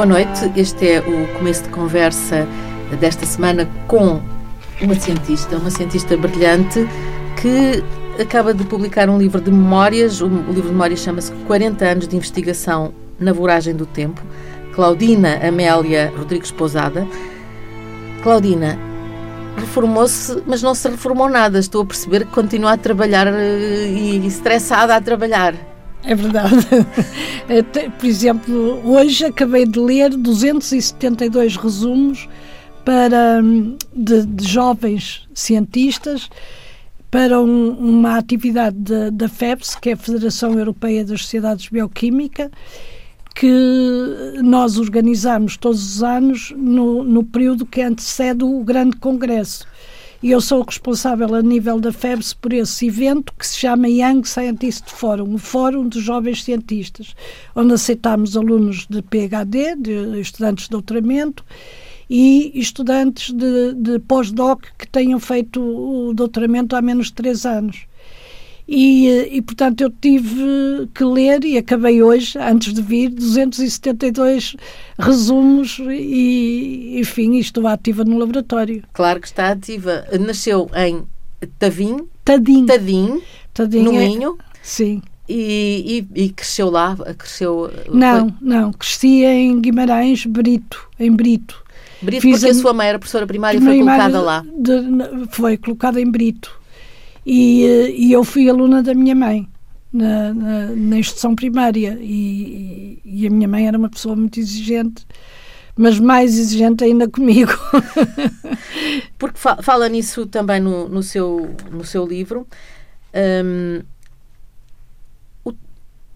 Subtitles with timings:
[0.00, 0.50] Boa noite.
[0.56, 2.48] Este é o começo de conversa
[2.98, 4.18] desta semana com
[4.80, 6.88] uma cientista, uma cientista brilhante
[7.38, 7.84] que
[8.18, 10.22] acaba de publicar um livro de memórias.
[10.22, 14.22] O livro de memórias chama-se 40 anos de investigação na voragem do tempo.
[14.74, 17.06] Claudina Amélia Rodrigues Pousada.
[18.22, 18.78] Claudina,
[19.58, 21.58] reformou-se, mas não se reformou nada.
[21.58, 25.69] Estou a perceber que continua a trabalhar eh, e estressada a trabalhar.
[26.04, 26.54] É verdade.
[27.98, 32.28] Por exemplo, hoje acabei de ler 272 resumos
[32.84, 33.40] para,
[33.94, 36.28] de, de jovens cientistas
[37.10, 42.50] para um, uma atividade da FEBS, que é a Federação Europeia das Sociedades Bioquímica,
[43.34, 49.66] que nós organizamos todos os anos no, no período que antecede o grande congresso.
[50.22, 54.22] E eu sou responsável a nível da FEBS por esse evento que se chama Young
[54.24, 57.14] Scientist Forum, o Fórum de Jovens Cientistas,
[57.56, 61.42] onde aceitamos alunos de PhD, de estudantes de doutoramento,
[62.10, 67.86] e estudantes de, de pós-doc que tenham feito o doutoramento há menos de três anos.
[68.72, 74.54] E, e, portanto, eu tive que ler e acabei hoje, antes de vir, 272
[74.96, 78.84] resumos e, enfim, estou ativa no laboratório.
[78.92, 80.06] Claro que está ativa.
[80.20, 81.02] Nasceu em
[81.58, 82.06] Tavim.
[82.24, 82.64] Tadim.
[82.64, 83.20] Tadim.
[83.52, 84.38] Tadim no é, Minho.
[84.62, 85.02] Sim.
[85.28, 86.96] E, e, e, cresceu lá?
[87.18, 88.72] Cresceu, não, não.
[88.72, 91.60] Cresci em Guimarães, Brito, em Brito.
[92.00, 92.56] Brito Fiz porque a...
[92.56, 94.44] a sua mãe era professora primária e foi colocada lá?
[94.56, 96.59] De, foi colocada em Brito.
[97.24, 99.48] E, eh, e eu fui aluna da minha mãe
[99.92, 105.06] na, na, na instrução primária e, e, a minha mãe era uma pessoa muito exigente
[105.76, 107.52] mas mais exigente ainda comigo.
[109.18, 112.46] Porque fala nisso também no, no, seu, no seu livro.
[113.14, 113.82] Um,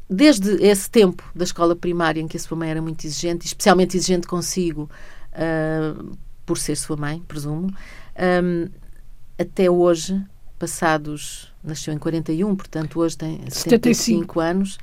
[0.08, 3.96] desde esse tempo da escola primária em que a sua mãe era muito exigente, especialmente
[3.96, 4.90] exigente consigo,
[5.32, 7.74] uh, por ser sua mãe, presumo,
[8.44, 8.68] um,
[9.38, 10.22] até hoje,
[10.58, 14.78] passados, nasceu em 41, portanto hoje tem 75, 75 anos,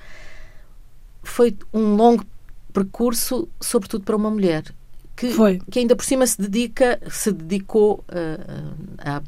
[1.24, 2.26] foi um longo
[2.74, 4.64] percurso, sobretudo para uma mulher
[5.16, 5.62] que, foi.
[5.70, 9.22] que ainda por cima se dedica, se dedicou uh, à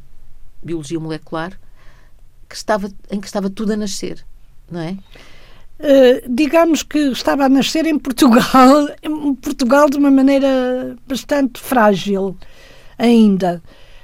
[0.62, 1.60] biologia molecular,
[2.50, 4.26] que estava, em que estava tudo a nascer,
[4.70, 4.98] não é?
[5.80, 12.38] Uh, digamos que estava a nascer em Portugal, em Portugal de uma maneira bastante frágil
[12.98, 13.62] ainda,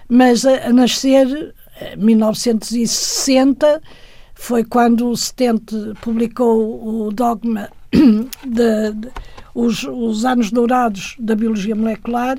[0.08, 1.56] mas a, a nascer
[1.98, 3.82] 1960
[4.34, 9.10] foi quando o Setente publicou o dogma de, de
[9.54, 12.38] os, os, anos dourados da biologia molecular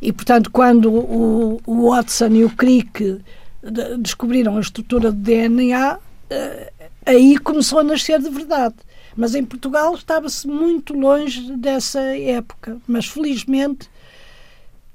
[0.00, 3.20] e, portanto, quando o, o Watson e o Crick
[3.62, 5.98] de, descobriram a estrutura do DNA,
[6.30, 6.72] eh,
[7.06, 8.74] aí começou a nascer de verdade.
[9.16, 12.78] Mas em Portugal estava-se muito longe dessa época.
[12.86, 13.88] Mas felizmente,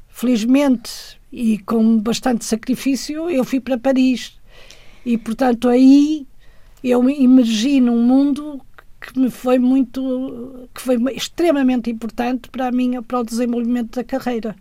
[0.09, 4.33] felizmente e com bastante sacrifício eu fui para Paris.
[5.05, 6.27] E portanto aí
[6.83, 8.61] eu me imergi num mundo
[8.99, 14.03] que me foi muito que foi extremamente importante para a minha para o desenvolvimento da
[14.03, 14.55] carreira.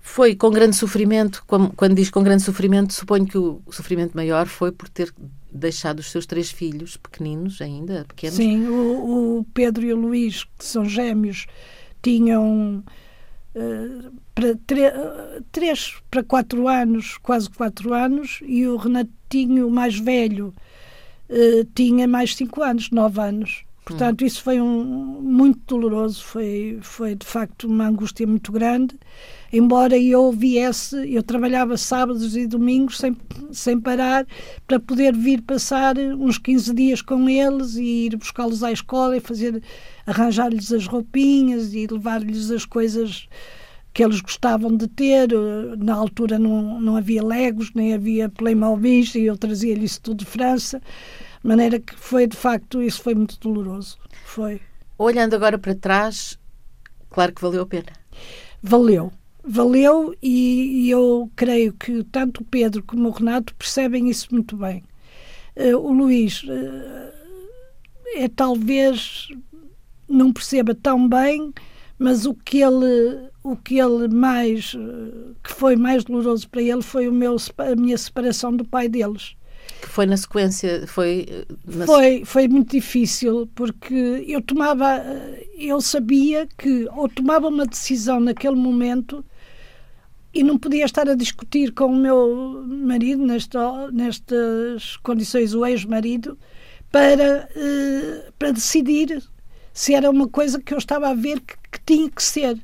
[0.00, 4.72] Foi com grande sofrimento quando, diz com grande sofrimento suponho que o sofrimento maior foi
[4.72, 5.12] por ter
[5.52, 8.36] deixado os seus três filhos pequeninos ainda pequenos.
[8.36, 11.46] Sim o, o Pedro e o Luís que são gêmeos
[12.02, 12.82] tinham
[14.34, 14.54] para
[15.50, 20.54] três para quatro anos, quase quatro anos, e o Renatinho, o mais velho,
[21.28, 23.64] uh, tinha mais cinco anos, nove anos.
[23.84, 24.26] Portanto, hum.
[24.26, 28.96] isso foi um, muito doloroso, foi, foi de facto uma angústia muito grande.
[29.52, 33.16] Embora eu viesse, eu trabalhava sábados e domingos sem,
[33.50, 34.24] sem parar
[34.66, 39.20] para poder vir passar uns 15 dias com eles e ir buscá-los à escola e
[39.20, 39.60] fazer
[40.06, 43.28] arranjar-lhes as roupinhas e levar-lhes as coisas
[43.92, 45.28] que eles gostavam de ter.
[45.78, 50.26] Na altura não, não havia Legos, nem havia Playmobil e eu trazia-lhe isso tudo de
[50.26, 50.80] França.
[51.42, 53.98] De maneira que foi, de facto, isso foi muito doloroso.
[54.24, 54.60] Foi.
[54.96, 56.38] Olhando agora para trás,
[57.08, 57.92] claro que valeu a pena.
[58.62, 59.10] Valeu.
[59.44, 64.56] Valeu e, e eu creio que tanto o Pedro como o Renato percebem isso muito
[64.56, 64.82] bem.
[65.56, 67.12] Uh, o Luís uh,
[68.14, 69.28] é talvez
[70.08, 71.52] não perceba tão bem,
[72.00, 74.74] mas o que ele o que ele mais
[75.44, 79.34] que foi mais doloroso para ele foi o meu a minha separação do pai deles
[79.82, 81.26] que foi na sequência foi
[81.66, 81.86] na...
[81.86, 85.02] foi foi muito difícil porque eu tomava
[85.58, 89.24] eu sabia que ou tomava uma decisão naquele momento
[90.32, 96.38] e não podia estar a discutir com o meu marido nesta, nestas condições o ex-marido
[96.90, 99.22] para uh, para decidir
[99.72, 102.58] se era uma coisa que eu estava a ver que, que tinha que ser.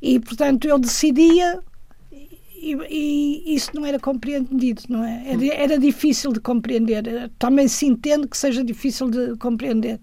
[0.00, 1.62] E, portanto, eu decidia
[2.62, 5.24] e, e, isso não era compreendido, não é?
[5.26, 7.30] Era, era, difícil de compreender.
[7.36, 9.98] Também se entende que seja difícil de compreender,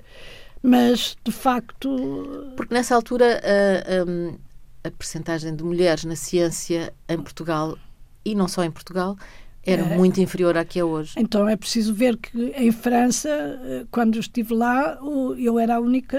[0.62, 2.54] mas de facto.
[2.58, 4.49] Porque nessa altura a, a,
[4.84, 7.78] a percentagem de mulheres na ciência em Portugal
[8.24, 9.18] e não só em Portugal
[9.66, 9.98] era é.
[9.98, 11.14] muito inferior à que é hoje.
[11.18, 13.30] Então é preciso ver que em França,
[13.92, 14.98] quando estive lá,
[15.38, 16.18] eu era a única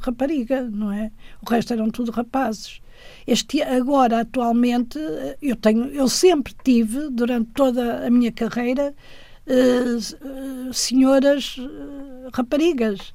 [0.00, 1.10] rapariga, não é?
[1.40, 2.80] O resto eram tudo rapazes.
[3.26, 4.98] Este agora atualmente
[5.40, 8.94] eu tenho, eu sempre tive durante toda a minha carreira
[9.46, 11.56] uh, senhoras
[12.32, 13.12] raparigas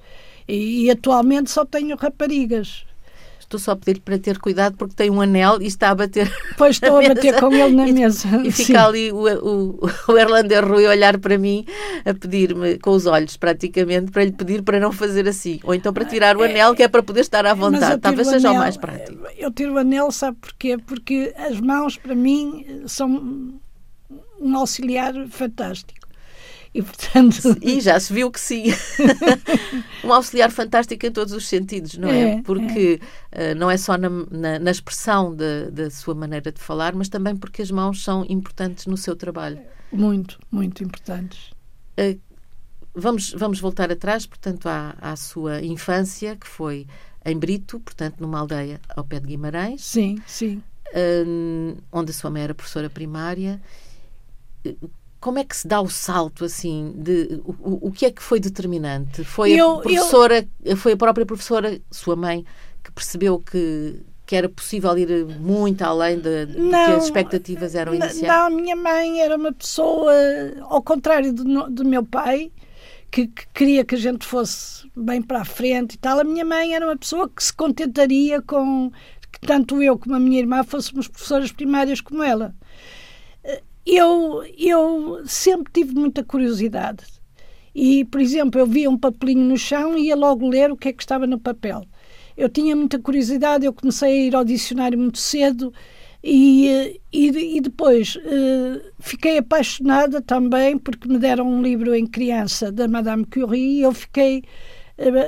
[0.47, 2.85] e, e atualmente só tenho raparigas.
[3.47, 6.29] Estou só a pedir-lhe para ter cuidado porque tem um anel e está a bater.
[6.57, 8.27] Pois estou a bater com ele na mesa.
[8.43, 11.65] E fica ali o, o, o Erlander Rui a olhar para mim,
[12.05, 15.61] a pedir-me com os olhos praticamente, para lhe pedir para não fazer assim.
[15.63, 18.01] Ou então para tirar o é, anel, que é para poder estar à vontade.
[18.01, 19.25] Talvez seja o mais prático.
[19.37, 20.77] Eu tiro o anel, sabe porquê?
[20.77, 23.57] Porque as mãos, para mim, são
[24.41, 26.06] um auxiliar fantástico.
[26.77, 27.57] E, portanto...
[27.59, 28.65] e já se viu que sim.
[30.05, 32.35] um auxiliar fantástico em todos os sentidos, não é?
[32.35, 33.01] é porque
[33.31, 33.53] é.
[33.53, 37.35] Uh, não é só na, na, na expressão da sua maneira de falar, mas também
[37.35, 39.59] porque as mãos são importantes no seu trabalho.
[39.91, 41.49] Muito, muito importantes.
[41.99, 42.19] Uh,
[42.93, 46.85] vamos, vamos voltar atrás, portanto, à, à sua infância, que foi
[47.25, 49.83] em Brito, portanto, numa aldeia ao pé de Guimarães.
[49.83, 50.61] Sim, sim.
[50.89, 53.59] Uh, onde a sua mãe era professora primária
[55.27, 58.39] como é que se dá o salto assim de o, o que é que foi
[58.39, 59.25] determinante?
[59.25, 60.77] Foi eu, a professora eu...
[60.77, 62.45] foi a própria professora sua mãe
[62.81, 67.75] que percebeu que que era possível ir muito além de, de não, que as expectativas
[67.75, 68.21] eram iniciais?
[68.21, 70.13] não minha mãe era uma pessoa
[70.61, 72.49] ao contrário do, do meu pai
[73.11, 76.45] que, que, queria que a gente fosse bem para a frente e tal a minha
[76.45, 78.89] mãe era uma pessoa que se contentaria com
[79.29, 82.55] que tanto eu como a minha irmã fôssemos professoras primárias como ela
[83.95, 87.05] eu, eu sempre tive muita curiosidade.
[87.73, 90.89] E, por exemplo, eu via um papelinho no chão e ia logo ler o que
[90.89, 91.85] é que estava no papel.
[92.35, 95.71] Eu tinha muita curiosidade, eu comecei a ir ao dicionário muito cedo
[96.23, 102.71] e, e, e depois uh, fiquei apaixonada também porque me deram um livro em criança
[102.71, 104.43] da Madame Curie e eu fiquei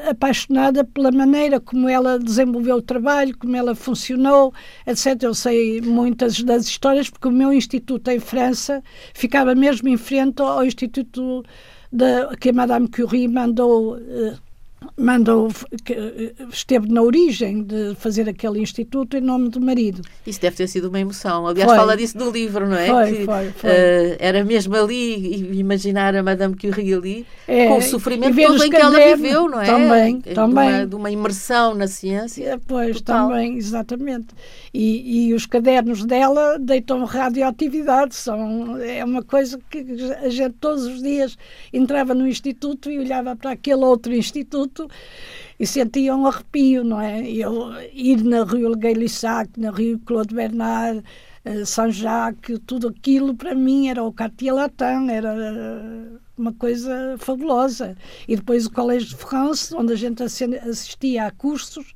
[0.10, 4.54] apaixonada pela maneira como ela desenvolveu o trabalho, como ela funcionou,
[4.86, 5.22] etc.
[5.22, 8.84] Eu sei muitas das histórias porque o meu instituto em França
[9.14, 11.44] ficava mesmo em frente ao instituto
[11.92, 14.49] da, que a Madame Curie mandou uh,
[14.98, 15.50] mandou,
[16.52, 20.02] esteve na origem de fazer aquele instituto em nome do marido.
[20.26, 21.48] Isso deve ter sido uma emoção.
[21.48, 21.80] Aliás, foi.
[21.80, 22.88] fala disso no livro, não é?
[22.88, 23.70] Foi, que, foi, foi.
[23.70, 28.70] Uh, era mesmo ali, imaginar a Madame Curie ali, é, com o sofrimento todo em
[28.70, 29.66] que ela viveu, não é?
[29.66, 30.70] Também, de também.
[30.70, 32.50] Uma, de uma imersão na ciência.
[32.54, 33.30] É, pois, total.
[33.30, 34.28] também, exatamente.
[34.74, 39.86] E, e os cadernos dela deitam radioatividade, são, é uma coisa que
[40.22, 41.38] a gente todos os dias
[41.72, 44.69] entrava no instituto e olhava para aquele outro instituto
[45.60, 47.30] e sentia um arrepio, não é?
[47.30, 51.04] Eu ir na Rue Gay-Lussac, na Rue Claude Bernard,
[51.46, 55.34] uh, Saint-Jacques, tudo aquilo para mim era o Cartier Latin, era
[56.38, 57.98] uma coisa fabulosa.
[58.28, 61.94] E depois o Collège de France, onde a gente assistia a cursos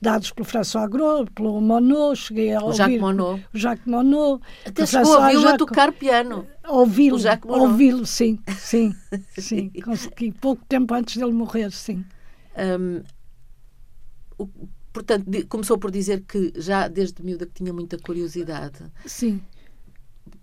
[0.00, 2.72] dados pelo François Gros, pelo Monod, cheguei a ouvir...
[2.72, 3.46] O Jacques Monod.
[3.54, 4.42] O Jacques Monod.
[4.66, 6.46] Até chegou a ouvi-lo a tocar piano.
[6.66, 8.94] Ouvi-lo, ouvi-lo, sim, sim,
[9.38, 9.70] sim.
[9.84, 12.04] Consegui, pouco tempo antes dele morrer, sim.
[12.56, 13.02] Um,
[14.38, 14.48] o,
[14.92, 18.84] portanto, começou por dizer que já desde miúda que tinha muita curiosidade.
[19.04, 19.42] Sim.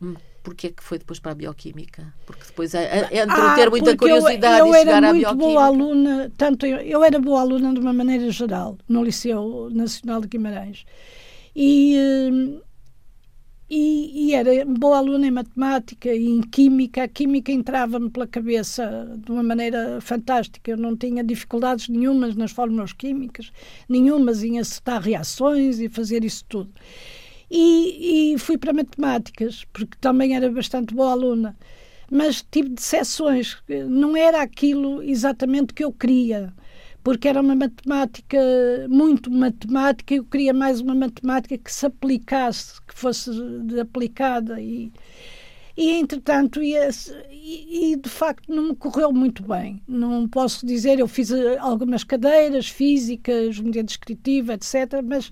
[0.01, 0.15] Hum,
[0.47, 2.13] Porquê é que foi depois para a bioquímica?
[2.25, 5.27] Porque depois, entre ah, ter muita curiosidade eu, eu e chegar à bioquímica...
[5.27, 8.77] Eu era muito boa aluna, tanto eu, eu era boa aluna de uma maneira geral,
[8.87, 10.85] no Liceu Nacional de Guimarães.
[11.53, 11.97] E,
[12.31, 12.61] hum,
[13.69, 17.03] e, e, era boa aluna em matemática e em química.
[17.03, 20.71] A química entrava-me pela cabeça de uma maneira fantástica.
[20.71, 23.51] Eu não tinha dificuldades nenhumas nas fórmulas químicas,
[23.89, 26.71] nenhumas em acertar reações e fazer isso tudo.
[27.49, 31.57] E, e fui para matemáticas, porque também era bastante boa aluna.
[32.11, 33.57] Mas tive decepções.
[33.89, 36.53] Não era aquilo exatamente que eu queria
[37.07, 38.37] porque era uma matemática,
[38.89, 43.31] muito matemática, eu queria mais uma matemática que se aplicasse, que fosse
[43.79, 44.91] aplicada e,
[45.77, 46.75] e entretanto, e,
[47.31, 49.81] e, de facto não me correu muito bem.
[49.87, 55.31] Não posso dizer, eu fiz eh, algumas cadeiras, físicas, geometria descritiva, etc., mas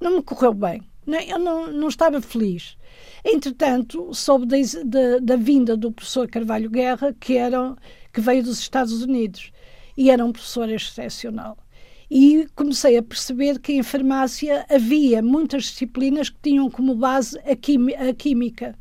[0.00, 0.80] não me correu bem.
[1.06, 2.76] Eu não, não estava feliz.
[3.24, 7.76] Entretanto, soube da, da, da vinda do professor Carvalho Guerra, que, era,
[8.12, 9.52] que veio dos Estados Unidos
[9.96, 11.58] e era um professor excepcional.
[12.10, 17.52] e comecei a perceber que em farmácia havia muitas disciplinas que tinham como base a,
[17.52, 18.76] a química.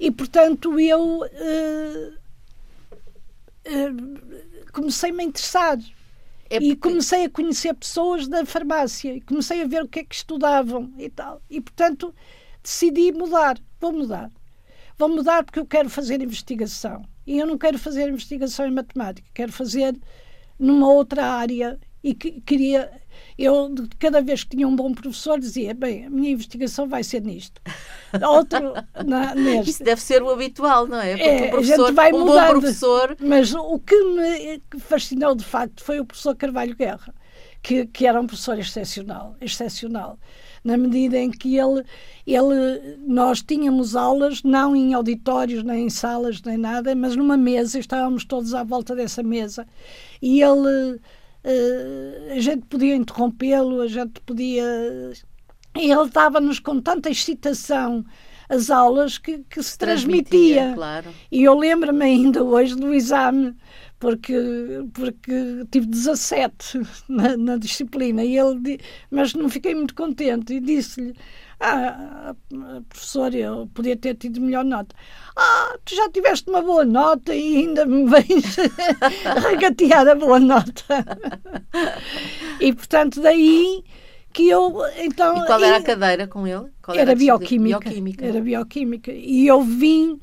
[0.00, 2.14] E, portanto, eu uh,
[3.66, 5.78] uh, comecei-me a interessar.
[6.50, 6.72] É porque...
[6.72, 9.14] E comecei a conhecer pessoas da farmácia.
[9.14, 11.42] E comecei a ver o que é que estudavam e tal.
[11.48, 12.14] E, portanto,
[12.62, 13.58] decidi mudar.
[13.80, 14.30] Vou mudar.
[14.96, 17.02] Vou mudar porque eu quero fazer investigação.
[17.26, 19.28] E eu não quero fazer investigação em matemática.
[19.34, 19.96] Quero fazer
[20.58, 22.90] numa outra área e que, queria.
[23.38, 27.22] Eu, cada vez que tinha um bom professor, dizia: Bem, a minha investigação vai ser
[27.22, 27.60] nisto.
[28.26, 28.74] Outro,
[29.06, 29.70] na, neste.
[29.70, 31.12] Isso deve ser o habitual, não é?
[31.12, 33.16] Porque é, professor, vai um mudando, bom professor.
[33.20, 37.14] Mas o que me fascinou, de facto, foi o professor Carvalho Guerra,
[37.62, 39.36] que, que era um professor excepcional.
[39.40, 40.18] excepcional
[40.64, 41.84] na medida em que ele,
[42.26, 47.78] ele, nós tínhamos aulas não em auditórios, nem em salas, nem nada, mas numa mesa,
[47.78, 49.66] estávamos todos à volta dessa mesa,
[50.20, 51.00] e ele
[51.48, 54.64] uh, a gente podia interrompê-lo, a gente podia.
[55.76, 58.04] E ele estava-nos com tanta excitação
[58.48, 60.24] as aulas que, que se transmitia.
[60.28, 60.74] transmitia.
[60.74, 61.14] Claro.
[61.30, 63.54] E eu lembro-me ainda hoje do exame,
[63.98, 64.34] porque,
[64.94, 71.14] porque tive 17 na, na disciplina, e ele, mas não fiquei muito contente e disse-lhe:
[71.60, 72.34] ah,
[72.88, 74.94] professor, eu podia ter tido melhor nota.
[75.36, 78.56] Ah, tu já tiveste uma boa nota e ainda me vens
[79.48, 80.84] regatear a boa nota.
[82.60, 83.84] e portanto, daí
[84.32, 85.42] que eu então.
[85.42, 86.66] E qual era a cadeira com ele?
[86.88, 88.24] Era, era bioquímica, bioquímica.
[88.24, 89.12] Era bioquímica.
[89.12, 90.20] E eu vim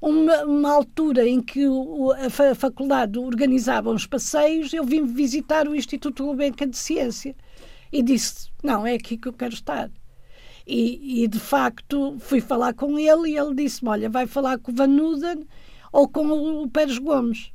[0.00, 5.76] uma, uma altura em que o, a faculdade organizava uns passeios, eu vim visitar o
[5.76, 7.36] Instituto Gulbenkian de Ciência
[7.92, 9.88] e disse: Não, é aqui que eu quero estar.
[10.66, 14.70] E, e, de facto fui falar com ele e ele disse-me: Olha, vai falar com
[14.70, 15.46] o Van Nuden
[15.92, 16.26] ou com
[16.62, 17.52] o, Pérez Gomes.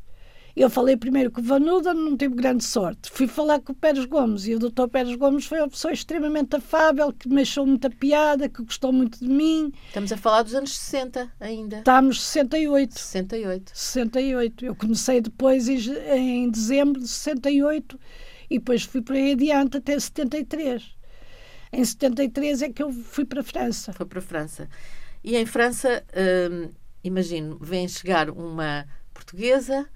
[0.55, 3.11] Eu falei primeiro com o Van Nuden, não tive grande sorte.
[3.11, 4.87] Fui falar com o Pérez Gomes e o Dr.
[4.91, 9.19] Pérez Gomes foi uma pessoa extremamente afável, que me achou muita piada, que gostou muito
[9.19, 9.71] de mim.
[9.87, 11.77] Estamos a falar dos anos 60 ainda.
[11.77, 12.99] Estamos 68.
[12.99, 13.71] 68.
[13.71, 14.65] 68.
[14.65, 17.99] Eu comecei depois em, em dezembro de 68
[18.49, 20.96] e depois fui para aí adiante até 73.
[21.71, 23.93] Em 73 é que eu fui para a França.
[23.93, 24.69] Foi para a França.
[25.23, 26.03] E em França,
[26.51, 26.69] hum,
[27.03, 29.87] imagino, vem chegar uma portuguesa,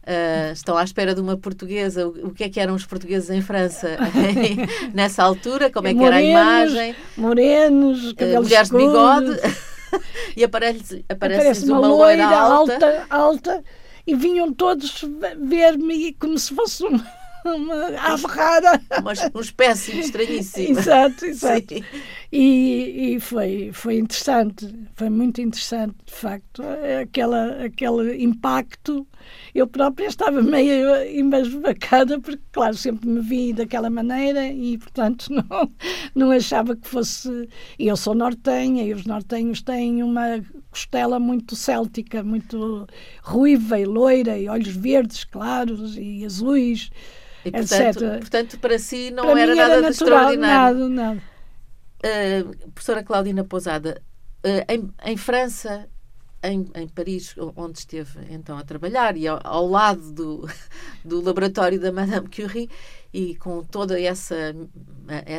[0.00, 2.08] Uh, estão à espera de uma portuguesa.
[2.08, 3.98] O, que é que eram os portugueses em França
[4.94, 5.70] nessa altura?
[5.70, 6.96] Como é que era a imagem?
[7.18, 9.38] Morenos, uh, mulheres de bigode.
[10.34, 12.72] e aparece, aparece, aparece uma, uma loira, loira alta.
[12.72, 13.06] alta.
[13.10, 13.64] alta.
[14.06, 15.04] e vinham todos
[15.38, 17.04] ver-me como se fosse uma
[17.44, 18.80] uma ave rara.
[19.34, 20.78] um espécime estranhíssimo.
[20.78, 21.74] exato, exato.
[22.32, 26.62] E, e, foi, foi interessante, foi muito interessante, de facto,
[27.02, 29.06] aquela, aquele impacto.
[29.54, 35.72] Eu própria estava meio embasbacada, porque, claro, sempre me vi daquela maneira e, portanto, não,
[36.14, 37.48] não achava que fosse.
[37.78, 42.86] E eu sou nortenha e os nortenhos têm uma costela muito céltica, muito
[43.22, 46.90] ruiva e loira, e olhos verdes claros e azuis.
[47.44, 50.88] E, portanto, portanto, para si não para era nada era natural, de extraordinário.
[50.88, 51.22] Nada, nada.
[52.02, 54.02] Uh, professora Claudina Pousada,
[54.44, 55.88] uh, em, em, França,
[56.42, 60.48] em, em, Paris, onde esteve então a trabalhar, e ao, ao, lado do,
[61.04, 62.68] do laboratório da Madame Curie,
[63.12, 64.54] e com toda essa,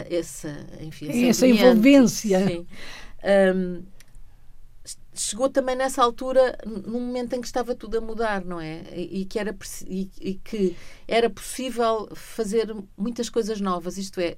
[0.10, 2.48] essa, enfim, essa, essa envolvência.
[2.48, 2.68] Sim,
[3.56, 3.84] um,
[5.14, 8.84] chegou também nessa altura, num momento em que estava tudo a mudar, não é?
[8.96, 9.56] E, que, era,
[9.88, 10.76] e, e, que
[11.08, 14.38] era possível fazer muitas coisas novas, isto é,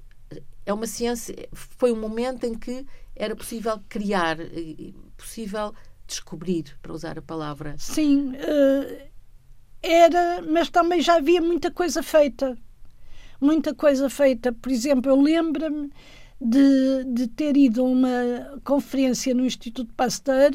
[0.66, 4.36] é uma ciência, foi um momento em que era possível criar,
[5.16, 5.72] possível
[6.14, 7.74] descobrir, para usar a palavra.
[7.78, 9.08] Sim, uh,
[9.82, 12.56] era, mas também já havia muita coisa feita.
[13.40, 14.52] Muita coisa feita.
[14.52, 15.90] Por exemplo, eu lembro-me
[16.40, 20.52] de, de ter ido a uma conferência no Instituto Pasteur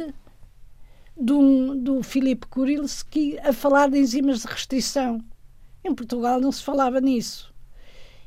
[1.15, 5.23] do, do Filipe Kurilski a falar de enzimas de restrição.
[5.83, 7.53] Em Portugal não se falava nisso.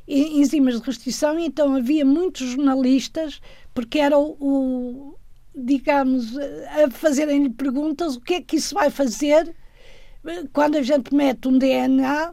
[0.06, 3.40] Enzimas de restrição, então havia muitos jornalistas,
[3.72, 5.14] porque era o, o
[5.54, 9.54] digamos, a fazerem-lhe perguntas o que é que isso vai fazer
[10.52, 12.32] quando a gente mete um DNA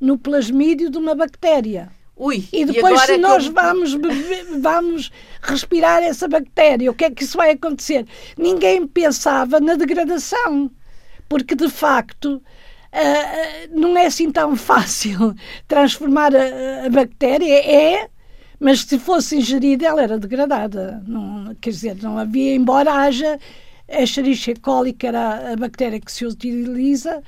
[0.00, 1.90] no plasmídio de uma bactéria.
[2.16, 3.52] Ui, e depois, e se é nós eu...
[3.52, 3.94] vamos,
[4.60, 5.10] vamos
[5.40, 8.06] respirar essa bactéria, o que é que isso vai acontecer?
[8.36, 10.70] Ninguém pensava na degradação,
[11.28, 12.42] porque de facto.
[12.92, 15.32] Uh, não é assim tão fácil
[15.68, 18.10] transformar a, a, bactéria, é,
[18.60, 21.02] mas se fosse ingerida ela era degradada.
[21.06, 23.40] Não, quer dizer, não havia, embora haja
[23.88, 27.18] a Escherichia coli, que era a bactéria que se utiliza,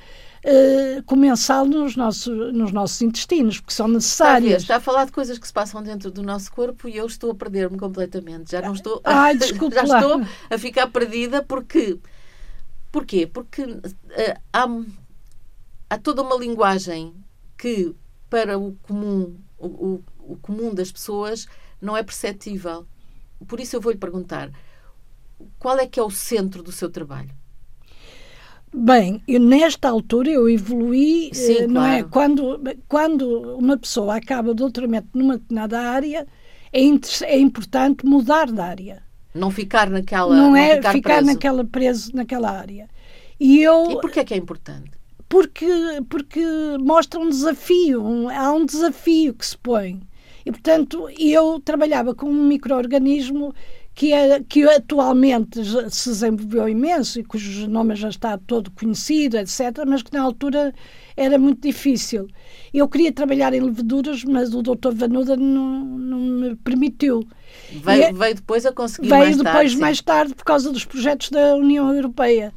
[0.45, 4.61] uh, comensal nos nossos, nos nossos intestinos, porque são necessárias.
[4.61, 6.95] Está a, está a falar de coisas que se passam dentro do nosso corpo e
[6.95, 8.51] eu estou a perder-me completamente.
[8.51, 9.01] Já não estou.
[9.03, 11.99] Ai, desculpa já estou a ficar perdida porque.
[12.91, 13.25] Porquê?
[13.25, 13.81] Porque uh,
[14.53, 14.67] há,
[15.89, 17.11] há toda uma linguagem
[17.57, 17.95] que
[18.29, 21.47] para o comum, o, o, o comum das pessoas
[21.81, 22.87] não é perceptível.
[23.47, 24.51] Por isso eu vou lhe perguntar
[25.59, 27.29] qual é que é o centro do seu trabalho?
[28.75, 32.03] Bem, eu, nesta altura eu evoluí, Sim, eh, não é?
[32.03, 32.07] claro.
[32.07, 32.09] é?
[32.09, 36.27] Quando, quando uma pessoa acaba o doutoramento numa determinada área,
[36.71, 36.79] é,
[37.25, 39.03] é importante mudar de área.
[39.33, 41.25] Não ficar naquela Não, não é ficar, ficar preso.
[41.25, 42.89] naquela preso naquela área.
[43.39, 44.91] E eu E porquê é que é importante?
[45.29, 45.67] Porque
[46.09, 46.43] porque
[46.79, 50.01] mostra um desafio, um, há um desafio que se põe.
[50.45, 53.53] E portanto, eu trabalhava com um microorganismo
[53.95, 55.59] que, é, que atualmente
[55.89, 60.73] se desenvolveu imenso e cujo genoma já está todo conhecido, etc., mas que na altura
[61.15, 62.27] era muito difícil.
[62.73, 64.93] Eu queria trabalhar em leveduras, mas o Dr.
[64.93, 67.23] Vanuda não, não me permitiu.
[67.71, 70.85] Veio, e, veio depois a conseguir veio mais depois tarde, mais tarde por causa dos
[70.85, 72.51] projetos da União Europeia.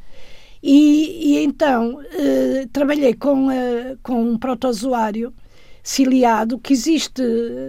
[0.63, 5.33] E, e então eh, trabalhei com, eh, com um protozoário
[5.87, 7.23] ciliado que existe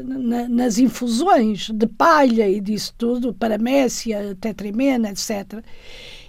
[0.04, 5.64] na, nas infusões de palha e disso tudo, paramécia, tetrimena, etc.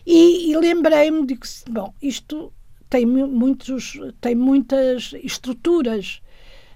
[0.06, 2.52] E, e lembrei-me de que, bom, isto
[2.90, 6.20] tem, muitos, tem muitas estruturas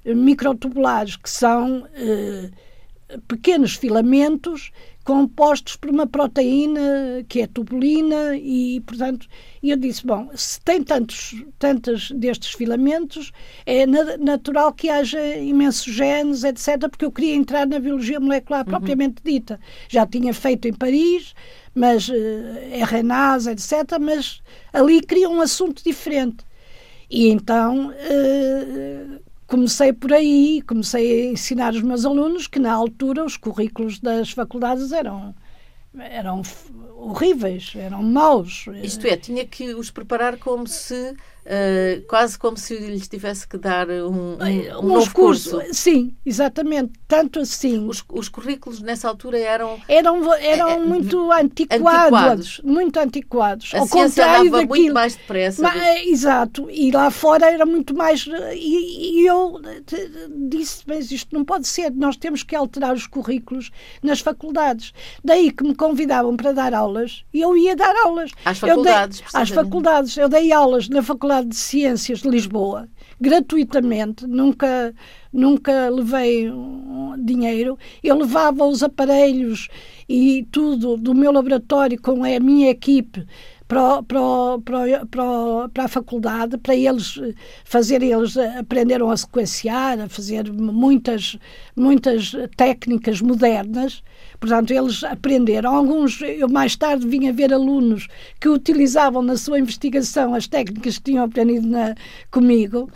[0.02, 2.50] microtubulares que são eh,
[3.26, 4.72] pequenos filamentos
[5.04, 9.26] compostos por uma proteína que é tubulina e, portanto,
[9.62, 13.32] eu disse, bom, se tem tantos, tantos destes filamentos,
[13.66, 18.70] é natural que haja imensos genes, etc., porque eu queria entrar na biologia molecular uhum.
[18.70, 19.58] propriamente dita.
[19.88, 21.34] Já tinha feito em Paris,
[21.74, 22.14] mas uh,
[22.88, 24.40] RNAs, etc., mas
[24.72, 26.44] ali queria um assunto diferente.
[27.10, 27.88] E então...
[27.88, 34.00] Uh, comecei por aí, comecei a ensinar os meus alunos que na altura os currículos
[34.00, 35.34] das faculdades eram
[35.94, 36.40] eram
[36.96, 38.64] horríveis, eram maus.
[38.82, 43.58] Isto é, tinha que os preparar como se Uh, quase como se lhes tivesse que
[43.58, 45.60] dar um, um, um novo curso.
[45.72, 46.92] Sim, exatamente.
[47.08, 47.88] Tanto assim.
[47.88, 49.80] Os, os currículos nessa altura eram.
[49.88, 53.72] Eram, eram é, muito antiquados, antiquados, Muito antiquados.
[53.74, 54.68] A Ao contrário daquilo.
[54.68, 55.62] muito mais depressa.
[55.62, 56.70] Mas, exato.
[56.70, 58.24] E lá fora era muito mais.
[58.54, 59.60] E, e eu
[60.48, 61.90] disse: mas isto não pode ser.
[61.90, 64.92] Nós temos que alterar os currículos nas faculdades.
[65.24, 68.30] Daí que me convidavam para dar aulas e eu ia dar aulas.
[68.44, 69.18] Às faculdades.
[69.18, 70.16] Dei, às faculdades.
[70.16, 72.86] Eu dei aulas na faculdade Faculdade de Ciências de Lisboa,
[73.18, 74.94] gratuitamente, nunca,
[75.32, 76.50] nunca levei
[77.18, 77.78] dinheiro.
[78.04, 79.68] Eu levava os aparelhos
[80.06, 83.26] e tudo do meu laboratório com a minha equipe
[83.66, 84.20] para, para,
[84.62, 87.18] para, para, a faculdade, para eles
[87.64, 91.38] fazerem, eles aprenderam a sequenciar, a fazer muitas,
[91.74, 94.02] muitas técnicas modernas.
[94.42, 95.72] Portanto, eles aprenderam.
[95.72, 98.08] Alguns, eu mais tarde vinha ver alunos
[98.40, 101.94] que utilizavam na sua investigação as técnicas que tinham aprendido na,
[102.28, 102.90] comigo.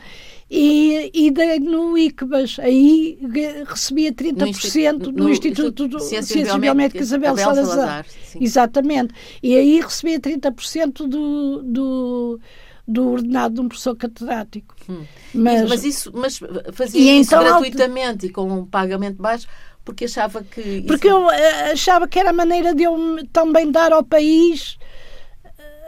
[0.50, 3.16] E, e dei no ICBAS, aí
[3.64, 7.64] recebia 30% no, Instituto, no, no Instituto de Ciências, Ciências Biomédicas Abel Salazar.
[7.64, 8.06] Salazar
[8.40, 9.14] Exatamente.
[9.40, 12.40] E aí recebia 30% do, do,
[12.88, 14.74] do ordenado de um professor catedrático.
[14.88, 15.04] Hum.
[15.32, 16.40] Mas, mas, isso mas
[16.72, 19.46] fazia isso então, gratuitamente e com um pagamento baixo
[19.86, 20.60] porque achava que.
[20.60, 20.86] Isso...
[20.86, 24.76] Porque eu uh, achava que era a maneira de eu também dar ao país.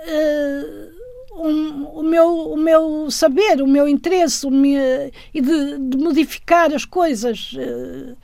[0.06, 0.98] Uh,
[1.38, 6.72] um, o, meu, o meu saber, o meu interesse o meu, e de, de, modificar
[6.72, 7.52] as coisas.
[7.52, 8.16] Uh,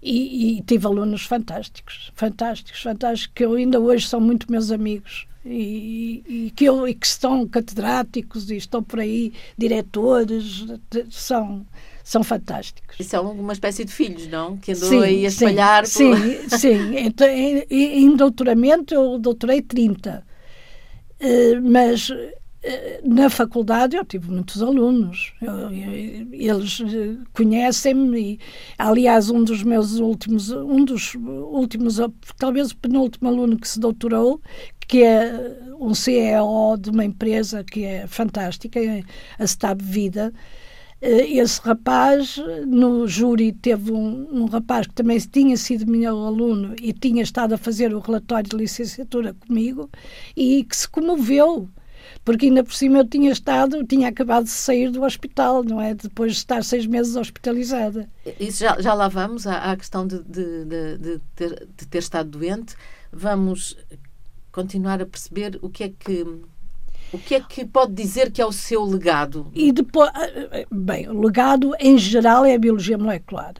[0.00, 5.26] e, e, tive alunos fantásticos, fantásticos, fantásticos, que eu ainda hoje são muito meus amigos.
[5.44, 10.66] E, e, que, eu, e que estão catedráticos e estão por aí diretores,
[11.10, 11.66] são,
[12.08, 12.96] são fantásticos.
[12.98, 14.56] E são uma espécie de filhos, não?
[14.56, 15.86] Que andou sim, aí a espalhar.
[15.86, 16.18] Sim, por...
[16.18, 16.48] sim.
[16.56, 16.96] sim.
[16.96, 20.24] Então, em, em doutoramento eu doutorei 30.
[21.20, 22.10] Uh, eh, mas
[22.62, 28.38] eh, na faculdade eu tive muitos alunos, eu, eu, eles eh, conhecem-me
[28.78, 31.98] aliás um dos meus últimos, um dos últimos,
[32.38, 34.40] talvez o penúltimo aluno que se doutorou,
[34.86, 35.30] que é
[35.78, 38.80] um CEO de uma empresa que é fantástica,
[39.38, 40.32] a Stab Vida,
[41.00, 46.92] esse rapaz, no júri, teve um, um, rapaz que também tinha sido meu aluno e
[46.92, 49.88] tinha estado a fazer o relatório de licenciatura comigo
[50.36, 51.68] e que se comoveu.
[52.24, 55.94] Porque ainda por cima eu tinha estado, tinha acabado de sair do hospital, não é?
[55.94, 58.08] Depois de estar seis meses hospitalizada.
[58.40, 61.98] Isso já, já lá vamos à, à questão de, de, de, de, ter, de ter
[61.98, 62.74] estado doente.
[63.12, 63.76] Vamos
[64.50, 66.26] continuar a perceber o que é que
[67.12, 69.50] O que é que pode dizer que é o seu legado?
[69.54, 70.10] E depois,
[70.70, 73.54] bem, o legado em geral é a biologia molecular.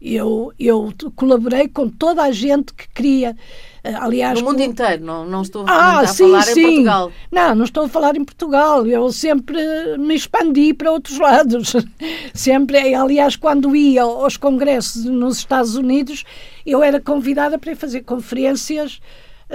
[0.00, 3.34] Eu, eu colaborei com toda a gente que queria.
[3.82, 4.64] Eh, aliás, no mundo com...
[4.64, 6.60] inteiro, não, não estou ah, a sim, falar sim.
[6.60, 7.12] em Portugal.
[7.32, 8.86] Não, não estou a falar em Portugal.
[8.86, 9.56] Eu sempre
[9.96, 11.72] me expandi para outros lados.
[12.34, 16.22] sempre, aliás, quando ia aos congressos nos Estados Unidos,
[16.66, 19.00] eu era convidada para ir fazer conferências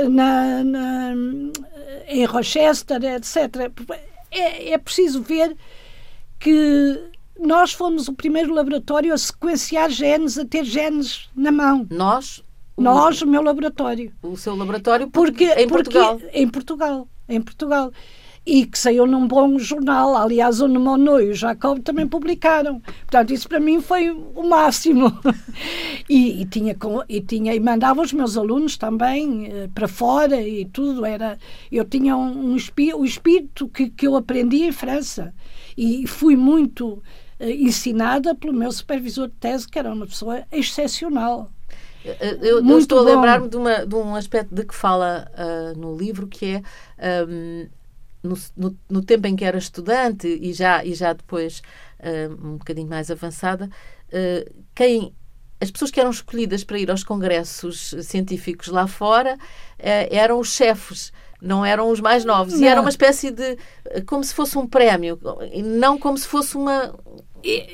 [0.10, 1.13] na, na,
[2.08, 3.71] em Rochester, etc.
[4.32, 5.56] É, é preciso ver
[6.39, 11.88] que nós fomos o primeiro laboratório a sequenciar genes, a ter genes na mão.
[11.89, 12.43] Nós?
[12.78, 14.13] Nós, o meu laboratório.
[14.23, 16.17] O seu laboratório porque, em Portugal?
[16.17, 17.08] Porque, em Portugal.
[17.28, 17.91] Em Portugal.
[18.45, 20.15] E que saiu num bom jornal.
[20.15, 22.80] Aliás, o Nemono e o Jacob também publicaram.
[22.80, 25.12] Portanto, isso para mim foi o máximo.
[26.10, 26.75] e, e, tinha,
[27.08, 31.06] e tinha e mandava os meus alunos também eh, para fora e tudo.
[31.06, 31.38] Era,
[31.71, 35.34] eu tinha um, um espírito, o espírito que, que eu aprendi em França.
[35.78, 37.02] E fui muito
[37.39, 41.52] eh, ensinada pelo meu supervisor de tese, que era uma pessoa excepcional.
[42.41, 43.10] Eu, eu estou bom.
[43.10, 46.63] a lembrar-me de, de, um aspecto de que fala uh, no livro, que
[46.97, 47.67] é um,
[48.24, 51.62] no, no, no, tempo em que era estudante e já, e já depois
[52.00, 53.70] uh, um bocadinho mais avançada,
[54.08, 55.14] uh, quem
[55.62, 59.38] as pessoas que eram escolhidas para ir aos congressos científicos lá fora
[60.10, 62.54] eram os chefes não eram os mais novos.
[62.54, 62.62] Não.
[62.62, 63.58] E era uma espécie de.
[64.06, 65.20] como se fosse um prémio,
[65.64, 66.94] não como se fosse uma.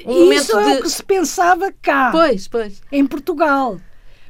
[0.05, 0.79] Um Isso é de...
[0.79, 2.11] o que se pensava cá.
[2.11, 2.81] Pois, pois.
[2.91, 3.79] Em Portugal.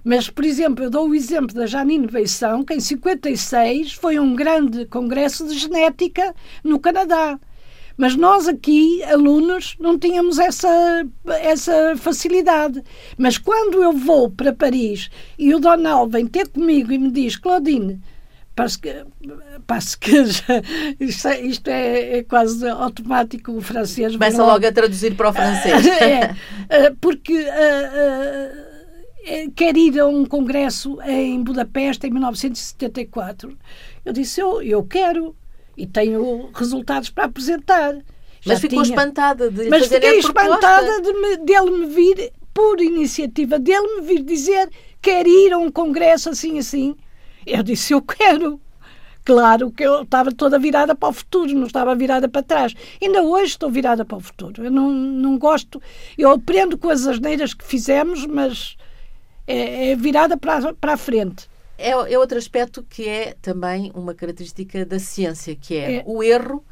[0.05, 4.35] Mas, por exemplo, eu dou o exemplo da Janine Beição, que em 56 foi um
[4.35, 6.31] grande congresso de genética
[6.63, 7.39] no Canadá.
[7.97, 12.83] Mas nós aqui, alunos, não tínhamos essa, essa facilidade.
[13.17, 17.35] Mas quando eu vou para Paris e o Donald vem ter comigo e me diz,
[17.35, 17.99] Claudine,
[18.55, 19.05] Parece que,
[19.67, 20.11] parece que
[21.01, 24.13] isto, é, isto é, é, quase automático o francês.
[24.13, 25.85] Começa logo, logo a traduzir para o francês.
[25.99, 26.35] é,
[26.69, 28.74] é porque uh, uh,
[29.55, 33.57] quer ir a um congresso em Budapeste em 1974.
[34.03, 35.35] Eu disse, eu, eu quero
[35.77, 37.97] e tenho resultados para apresentar.
[38.45, 38.95] Mas ficou tinha.
[38.95, 44.23] espantada de Mas fiquei espantada de me, dele me vir, por iniciativa dele me vir
[44.23, 44.69] dizer
[45.01, 46.95] quer ir a um congresso assim assim
[47.45, 48.59] eu disse, eu quero.
[49.23, 52.73] Claro que eu estava toda virada para o futuro, não estava virada para trás.
[53.01, 54.63] Ainda hoje estou virada para o futuro.
[54.63, 55.81] Eu não, não gosto.
[56.17, 58.77] Eu aprendo com as asneiras que fizemos, mas
[59.47, 61.49] é, é virada para, para a frente.
[61.77, 66.03] É, é, outro aspecto que é também uma característica da ciência, que é, é.
[66.05, 66.63] o erro.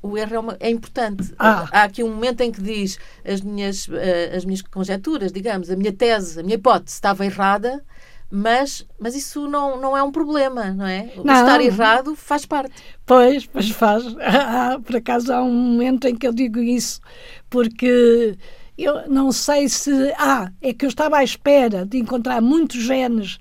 [0.00, 1.34] O erro é, uma, é importante.
[1.38, 1.68] Ah.
[1.72, 5.76] Há aqui um momento em que diz as minhas, uh, as minhas conjecturas, digamos, a
[5.76, 7.82] minha tese, a minha hipótese estava errada
[8.30, 11.10] mas, mas isso não, não é um problema, não é?
[11.16, 11.34] Não.
[11.34, 12.70] Estar errado faz parte.
[13.06, 14.04] Pois, pois faz.
[14.84, 17.00] por acaso há um momento em que eu digo isso,
[17.48, 18.36] porque
[18.84, 19.90] eu não sei se.
[20.16, 23.38] Ah, é que eu estava à espera de encontrar muitos genes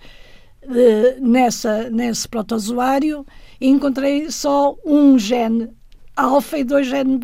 [0.67, 3.25] de, nessa, nesse protozoário
[3.61, 5.69] e encontrei só um gene
[6.15, 7.19] alfa e dois genes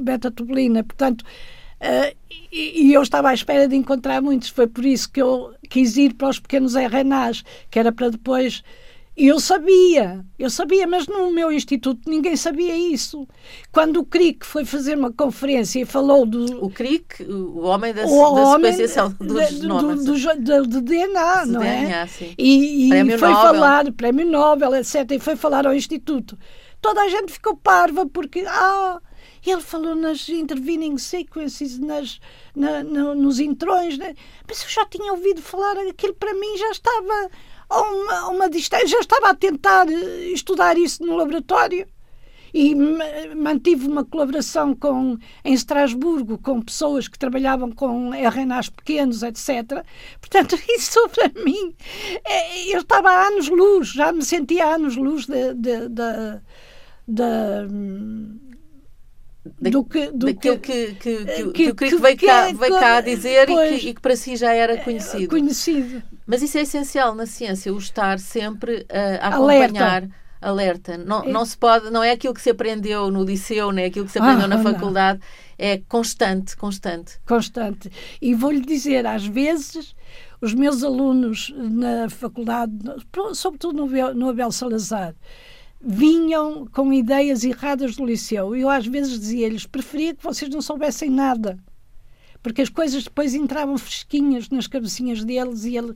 [0.00, 0.82] beta-tubulina.
[0.82, 2.16] Beta Portanto, uh,
[2.52, 4.50] e, e, eu estava à espera de encontrar muitos.
[4.50, 8.62] Foi por isso que eu quis ir para os pequenos RNAs, que era para depois.
[9.16, 13.26] Eu sabia, eu sabia, mas no meu instituto ninguém sabia isso.
[13.72, 16.62] Quando o Crick foi fazer uma conferência e falou do.
[16.62, 20.04] O Crick, o homem da, o da homem sequenciação dos genomas.
[20.04, 21.80] Do, do, do, DNA, não é?
[21.80, 22.34] DNA, sim.
[22.36, 23.42] E, e foi Nobel.
[23.42, 25.10] falar, prémio Nobel, etc.
[25.12, 26.38] E foi falar ao instituto.
[26.82, 28.44] Toda a gente ficou parva porque.
[28.46, 29.00] Ah,
[29.46, 32.20] ele falou nas intervening sequences, nas,
[32.54, 34.14] na, na, nos intrões, né?
[34.46, 37.30] mas eu já tinha ouvido falar, aquilo para mim já estava
[37.68, 41.86] a uma, uma distância, já estava a tentar eh, estudar isso no laboratório
[42.54, 42.74] e
[43.34, 49.84] mantive uma colaboração com, em Estrasburgo com pessoas que trabalhavam com RNAs pequenos, etc.
[50.20, 51.74] Portanto, isso para mim,
[52.24, 55.26] é, eu estava há anos-luz, já me sentia há anos-luz
[57.06, 57.66] da
[59.60, 63.00] do que, do daquilo que, que, que, que, que, que veio, cá, veio cá a
[63.00, 65.28] dizer pois, e, que, e que para si já era é, conhecido.
[65.28, 66.02] conhecido.
[66.26, 70.08] Mas isso é essencial na ciência, o estar sempre uh, a acompanhar.
[70.40, 70.96] Alerta.
[70.96, 70.98] alerta.
[70.98, 71.28] Não, é.
[71.28, 74.18] não se pode, não é aquilo que se aprendeu no liceu, nem aquilo que se
[74.18, 75.26] aprendeu ah, na faculdade, não.
[75.66, 77.18] é constante, constante.
[77.26, 77.90] Constante.
[78.20, 79.94] E vou-lhe dizer, às vezes,
[80.40, 82.72] os meus alunos na faculdade,
[83.34, 85.14] sobretudo no, no Abel Salazar,
[85.80, 88.54] vinham com ideias erradas do liceu.
[88.56, 91.58] Eu às vezes dizia-lhes, preferia que vocês não soubessem nada.
[92.42, 95.94] porque as coisas depois entravam fresquinhas nas cabecinhas deles e, ele,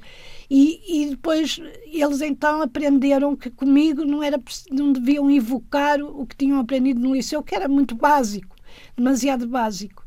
[0.51, 4.40] e, e depois eles então aprenderam que comigo não, era,
[4.71, 8.57] não deviam evocar o que tinham aprendido no liceu, que era muito básico,
[8.97, 10.05] demasiado básico.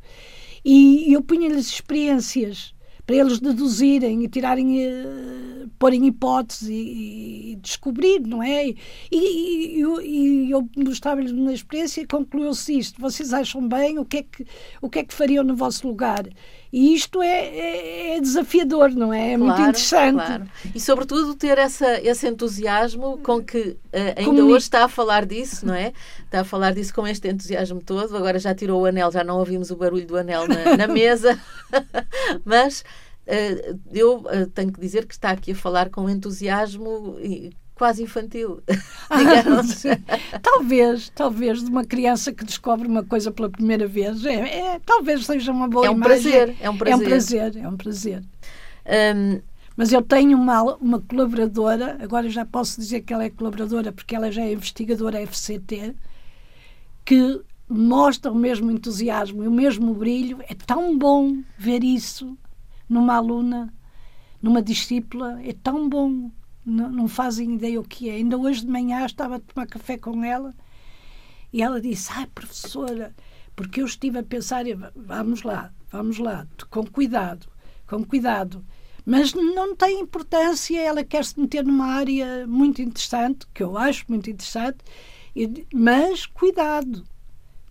[0.66, 2.73] E eu punha-lhes experiências
[3.06, 8.68] para eles deduzirem e tirarem, uh, porem hipóteses e, e, descobrir, não é?
[8.68, 8.78] E,
[9.12, 13.02] e, e eu mostrava-lhes uma experiência e concluiu-se isto.
[13.02, 14.00] Vocês acham bem?
[14.00, 14.46] O que, é que,
[14.82, 16.26] o que é que fariam no vosso lugar?
[16.74, 19.34] E isto é, é, é desafiador, não é?
[19.34, 20.16] É claro, muito interessante.
[20.16, 20.50] Claro.
[20.74, 24.48] E, sobretudo, ter essa, esse entusiasmo com que uh, ainda Comunico.
[24.48, 25.94] hoje está a falar disso, não é?
[26.26, 28.18] Está a falar disso com este entusiasmo todo.
[28.18, 31.40] Agora já tirou o anel, já não ouvimos o barulho do anel na, na mesa.
[32.44, 32.84] Mas
[33.26, 37.16] Uh, eu uh, tenho que dizer que está aqui a falar com entusiasmo
[37.84, 38.64] quase infantil,
[39.18, 39.86] digamos.
[39.86, 44.26] Ah, talvez, talvez de uma criança que descobre uma coisa pela primeira vez.
[44.26, 46.32] É, é talvez seja uma boa é um imagem.
[46.32, 46.94] Prazer, é um prazer.
[46.94, 48.24] É um prazer, é um prazer.
[49.18, 49.42] Um,
[49.76, 54.16] mas eu tenho uma, uma colaboradora, agora já posso dizer que ela é colaboradora porque
[54.16, 55.94] ela já é investigadora FCT,
[57.04, 60.40] que mostra o mesmo entusiasmo e o mesmo brilho.
[60.48, 62.38] É tão bom ver isso
[62.88, 63.74] numa aluna,
[64.42, 66.32] numa discípula, é tão bom.
[66.66, 68.14] Não, não fazem ideia o que é.
[68.14, 70.54] Ainda hoje de manhã estava a tomar café com ela
[71.52, 73.14] e ela disse: Ai, professora,
[73.56, 74.64] porque eu estive a pensar,
[74.96, 77.48] vamos lá, vamos lá, com cuidado,
[77.88, 78.64] com cuidado.
[79.06, 84.06] Mas não tem importância, ela quer se meter numa área muito interessante, que eu acho
[84.08, 84.78] muito interessante,
[85.74, 87.04] mas cuidado,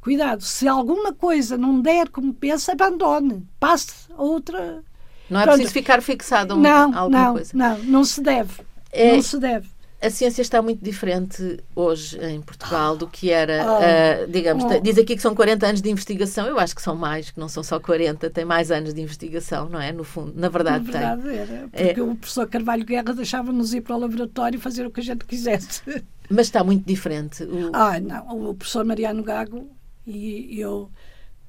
[0.03, 0.43] cuidado.
[0.43, 4.85] Se alguma coisa não der como pensa, abandone, passe a outra
[5.33, 5.57] não é Pronto.
[5.57, 7.51] preciso ficar fixado a alguma não, coisa.
[7.55, 8.53] Não, não se deve.
[8.93, 9.69] É, não se deve.
[10.01, 14.81] A ciência está muito diferente hoje em Portugal do que era, oh, uh, digamos, oh.
[14.81, 17.49] diz aqui que são 40 anos de investigação, eu acho que são mais, que não
[17.49, 19.93] são só 40, tem mais anos de investigação, não é?
[19.93, 21.39] No fundo, na verdade, na verdade tem.
[21.39, 22.03] Era, porque é.
[22.03, 25.25] o professor Carvalho Guerra deixava-nos ir para o laboratório e fazer o que a gente
[25.25, 25.83] quisesse.
[26.29, 27.45] Mas está muito diferente.
[27.45, 27.71] O...
[27.73, 29.71] Ah, não, o professor Mariano Gago
[30.05, 30.91] e eu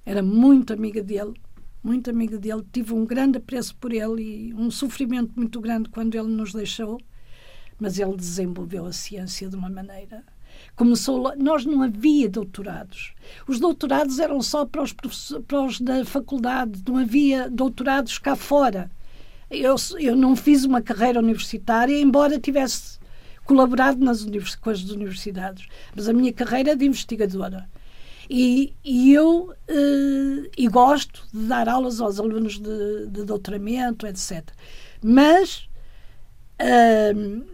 [0.06, 1.34] era muito amiga dele,
[1.84, 6.16] muito amiga dele, tive um grande apreço por ele e um sofrimento muito grande quando
[6.16, 7.00] ele nos deixou,
[7.84, 10.24] mas ele desenvolveu a ciência de uma maneira.
[10.74, 13.14] Começou, nós não havia doutorados.
[13.46, 18.90] Os doutorados eram só para os, para os da faculdade, não havia doutorados cá fora.
[19.52, 22.98] Eu, eu não fiz uma carreira universitária, embora tivesse
[23.44, 27.70] colaborado nas univers, com as universidades, mas a minha carreira é de investigadora.
[28.30, 34.48] E, e eu uh, e gosto de dar aulas aos alunos de, de doutoramento, etc.
[35.04, 35.68] Mas
[36.62, 37.54] uh,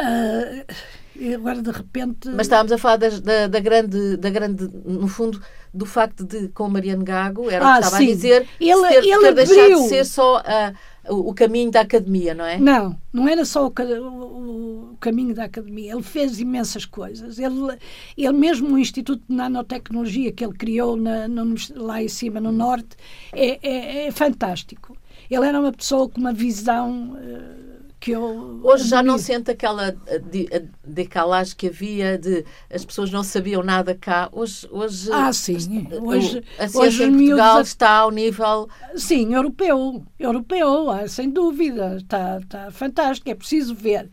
[0.00, 2.28] uh, agora de repente.
[2.28, 5.40] Mas estávamos a falar da, da, da, grande, da grande, no fundo,
[5.72, 8.04] do facto de com Mariano Gago, era ah, o que estava sim.
[8.04, 10.72] a dizer, ele, ter, ele ter deixado de ser só a
[11.08, 12.58] o, o, caminho da academia, não é?
[12.58, 15.92] Não, não era só o, o, o, caminho da academia.
[15.92, 17.38] Ele fez imensas coisas.
[17.38, 17.78] Ele,
[18.16, 22.52] ele mesmo o Instituto de Nanotecnologia que ele criou na, no, lá em cima, no
[22.52, 22.96] Norte,
[23.32, 24.96] é, é, é, fantástico.
[25.30, 27.12] Ele era uma pessoa com uma visão.
[27.12, 27.73] Uh,
[28.04, 28.60] que eu.
[28.62, 33.94] Hoje já não sente aquela eh, decalagem que havia de as pessoas não sabiam nada
[33.94, 34.28] cá.
[34.30, 34.68] Hoje.
[34.70, 35.88] hoje ah, sim.
[36.02, 38.68] Hoje, a ciência hoje em Portugal está ao nível.
[38.94, 40.04] Sim, europeu.
[40.18, 41.96] Europeu, ah, sem dúvida.
[41.96, 43.30] Está, está fantástico.
[43.30, 44.10] É preciso ver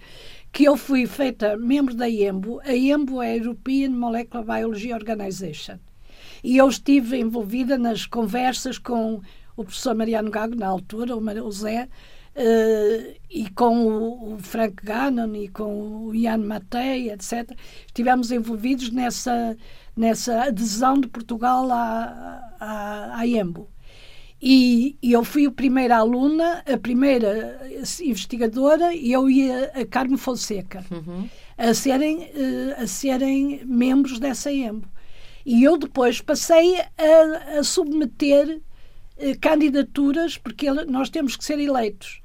[0.53, 2.61] que eu fui feita membro da IEMBO.
[2.63, 5.77] A IEMBO é a European Molecular Biology Organization.
[6.41, 9.21] E eu estive envolvida nas conversas com
[9.57, 11.89] o professor Mariano Gago, na altura, o Zé,
[12.33, 17.51] Uh, e com o, o, Frank Gannon e com o Ian Matei, etc.,
[17.85, 19.57] estivemos envolvidos nessa,
[19.95, 23.69] nessa adesão de Portugal à, à, à EMBO.
[24.41, 27.59] E, e, eu fui a primeira aluna, a primeira
[28.01, 31.29] investigadora, e eu e a, a Carmo Fonseca, uhum.
[31.57, 34.87] a, serem, uh, a serem membros dessa EMBO.
[35.45, 38.61] E eu depois passei a, a submeter
[39.39, 42.20] candidaturas, porque nós temos que ser eleitos.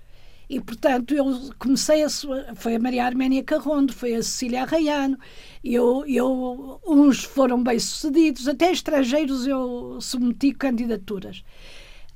[0.49, 2.09] E, portanto, eu comecei a.
[2.55, 5.19] Foi a Maria Arménia Carrondo, foi a Cecília Arraiano,
[5.65, 11.43] eu, eu, uns foram bem-sucedidos, até estrangeiros eu submeti candidaturas.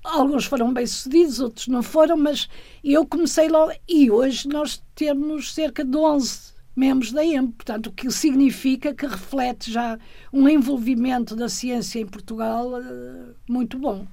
[0.04, 2.48] Alguns foram bem-sucedidos, outros não foram, mas
[2.84, 3.72] eu comecei logo.
[3.88, 9.06] E hoje nós temos cerca de 11 membros da EMP, portanto, o que significa que
[9.06, 9.98] reflete já
[10.32, 14.06] um envolvimento da ciência em Portugal uh, muito bom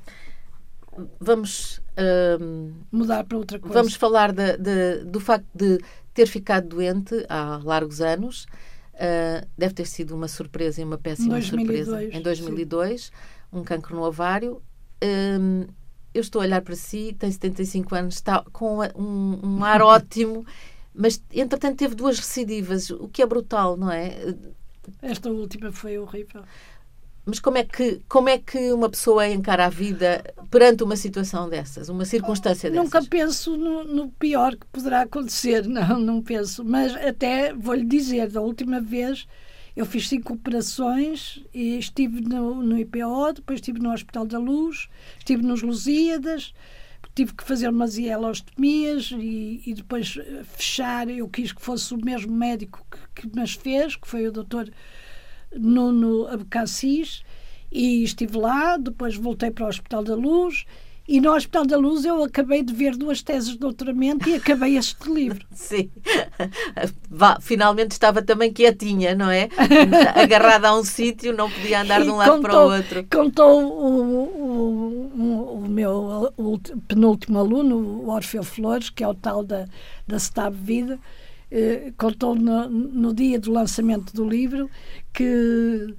[1.19, 1.80] vamos
[2.91, 3.73] mudar para outra coisa.
[3.73, 5.79] Vamos falar de, de, do facto de
[6.13, 8.45] ter ficado doente há largos anos.
[8.93, 12.17] Uh, deve ter sido uma surpresa e uma péssima 2002, surpresa.
[12.17, 13.12] Em 2002, sim.
[13.53, 14.62] um cancro no ovário.
[16.13, 20.45] eu estou a olhar para si, tem 75 anos, está com um, um ar ótimo,
[20.93, 24.17] mas entretanto teve duas recidivas, o que é brutal, não é?
[25.01, 26.43] Esta última foi horrível.
[27.27, 31.49] Mas como é que como é que uma pessoa encara a vida perante uma situação
[31.49, 32.85] dessas, uma circunstância dessas?
[32.85, 36.63] Nunca penso no, no pior que poderá acontecer, não, não penso.
[36.63, 39.27] Mas até vou-lhe dizer, da última vez
[39.75, 44.87] eu fiz cinco operações e estive no, no IPO, depois estive no Hospital da Luz,
[45.19, 46.53] estive nos Lusíadas,
[47.13, 51.09] tive que fazer umas hielostomias e, e depois fechar.
[51.09, 54.71] Eu quis que fosse o mesmo médico que, que me fez, que foi o doutor
[55.55, 57.23] Nuno Abcacis,
[57.71, 58.77] e estive lá.
[58.77, 60.65] Depois voltei para o Hospital da Luz
[61.07, 64.77] e no Hospital da Luz eu acabei de ver duas teses de doutoramento e acabei
[64.77, 65.45] este livro.
[65.53, 65.89] Sim.
[67.10, 69.47] Vá, finalmente estava também quietinha, não é?
[70.21, 73.07] Agarrada a um sítio, não podia andar de um lado contou, para o outro.
[73.10, 74.23] Contou o,
[75.15, 76.33] o, o meu
[76.89, 79.65] penúltimo aluno, o Orfeu Flores, que é o tal da,
[80.05, 80.99] da Stab Vida,
[81.51, 84.69] eh, contou no, no dia do lançamento do livro
[85.13, 85.95] que.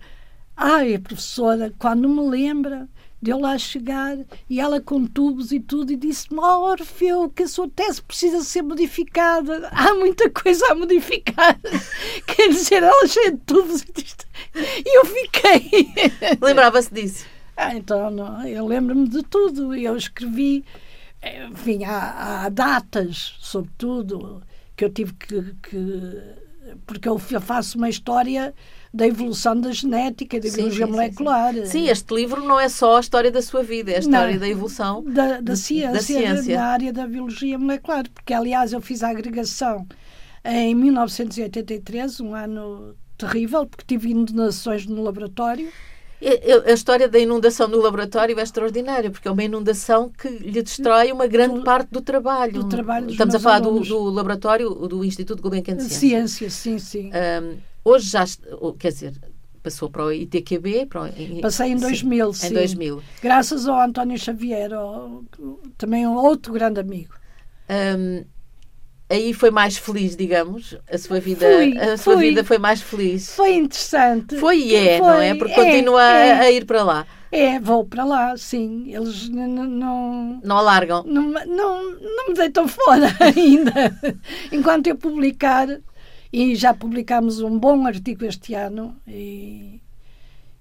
[0.56, 2.88] Ai, a professora, quando me lembra
[3.20, 4.16] de eu lá chegar
[4.48, 8.42] e ela com tubos e tudo e disse-me, oh, Orfeu, que a sua tese precisa
[8.42, 9.68] ser modificada.
[9.74, 11.58] Há muita coisa a modificar.
[12.26, 13.84] Quer dizer, ela cheia de tubos
[14.54, 15.92] e eu fiquei.
[16.40, 17.26] Lembrava-se disso?
[17.56, 19.74] Ah, então, não, eu lembro-me de tudo.
[19.74, 20.64] Eu escrevi,
[21.50, 24.42] enfim, há, há datas, sobretudo,
[24.78, 26.22] que eu tive que, que
[26.86, 28.54] porque eu faço uma história
[28.94, 31.54] da evolução da genética, da biologia sim, molecular.
[31.54, 34.32] Sim, sim, este livro não é só a história da sua vida, é a história
[34.32, 38.72] não, da evolução da, da, ciência, da ciência, da área da biologia molecular, porque aliás
[38.72, 39.86] eu fiz a agregação
[40.44, 45.68] em 1983, um ano terrível, porque tive inundações no laboratório.
[46.66, 51.12] A história da inundação no laboratório é extraordinária, porque é uma inundação que lhe destrói
[51.12, 52.64] uma grande do, parte do trabalho.
[52.64, 56.50] Do trabalho Estamos a falar do, do, laboratório do Instituto Gulbenkian de Ciência.
[56.50, 57.10] Ciência, sim, sim.
[57.12, 58.24] Um, hoje já,
[58.80, 59.14] quer dizer,
[59.62, 60.86] passou para o ITQB?
[60.86, 62.46] Para o, Passei em 2000, sim, sim.
[62.48, 63.02] Em 2000.
[63.22, 65.22] Graças ao António Xavier, ao,
[65.76, 67.14] também um outro grande amigo.
[67.70, 68.24] Um,
[69.08, 72.28] aí foi mais feliz, digamos, a sua vida, fui, a sua fui.
[72.28, 73.34] vida foi mais feliz.
[73.34, 74.36] Foi interessante.
[74.36, 75.34] Foi e é, foi, não é?
[75.34, 76.32] Porque é, continua é.
[76.32, 77.06] A, a ir para lá.
[77.30, 78.86] É, vou para lá, sim.
[78.88, 80.40] Eles não.
[80.42, 81.04] Não alargam.
[81.04, 83.98] Não, não, não me deitam fora ainda.
[84.50, 85.68] Enquanto eu publicar,
[86.32, 89.80] e já publicámos um bom artigo este ano e,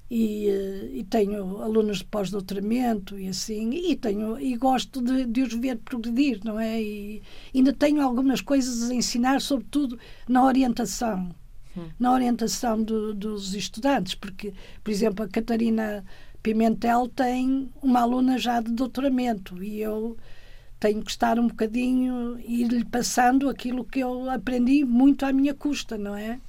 [0.10, 5.42] e, eh, e tenho alunos de pós-doutoramento e assim, e tenho e gosto de, de
[5.42, 6.82] os ver progredir, não é?
[6.82, 7.22] E
[7.54, 11.30] ainda tenho algumas coisas a ensinar, sobretudo na orientação,
[11.76, 11.90] hum.
[12.00, 16.06] na orientação do, dos estudantes, porque, por exemplo, a Catarina
[16.42, 20.18] Pimentel tem uma aluna já de doutoramento e eu
[20.80, 25.98] tenho que estar um bocadinho ir-lhe passando aquilo que eu aprendi muito à minha custa,
[25.98, 26.40] não é?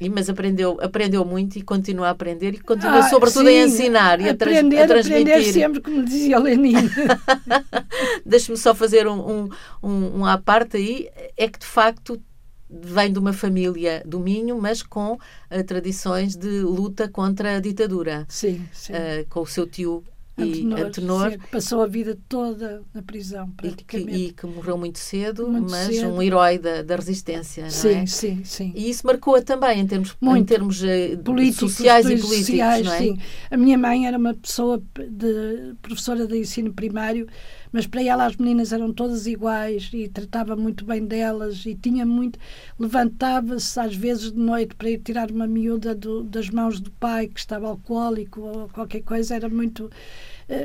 [0.00, 3.64] E, mas aprendeu, aprendeu muito e continua a aprender e continua, ah, sobretudo, sim, a
[3.64, 5.32] ensinar e a, aprender, a transmitir.
[5.32, 6.74] Aprender sempre, como dizia Lenin.
[8.24, 9.48] Deixe-me só fazer um, um,
[9.82, 11.08] um, um à parte aí.
[11.36, 12.20] É que, de facto,
[12.68, 18.26] vem de uma família do Minho, mas com uh, tradições de luta contra a ditadura.
[18.28, 18.92] Sim, sim.
[18.92, 20.04] Uh, com o seu tio
[20.38, 24.10] Antenor, e Antenor sim, passou a vida toda na prisão, praticamente.
[24.10, 26.08] E que, e que morreu muito cedo, muito mas cedo.
[26.08, 28.06] um herói da, da resistência, sim, é?
[28.06, 28.72] Sim, sim.
[28.74, 30.42] E isso marcou-a também em termos, muito.
[30.42, 32.98] Em termos eh, políticos, sociais e políticos, sociais, não é?
[32.98, 33.18] Sim.
[33.50, 37.26] A minha mãe era uma pessoa de professora de ensino primário,
[37.72, 42.04] mas para ela as meninas eram todas iguais e tratava muito bem delas e tinha
[42.04, 42.38] muito...
[42.78, 47.26] Levantava-se às vezes de noite para ir tirar uma miúda do, das mãos do pai
[47.26, 49.90] que estava alcoólico ou qualquer coisa, era muito